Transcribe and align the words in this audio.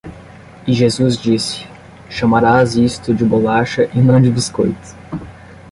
E 0.67 0.73
Jesus 0.73 1.15
disse, 1.15 1.67
chamarás 2.09 2.75
isto 2.75 3.13
de 3.13 3.23
bolacha 3.23 3.87
e 3.93 3.99
não 3.99 4.19
de 4.19 4.31
biscoito! 4.31 4.95